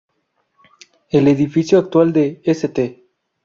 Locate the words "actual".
1.77-2.11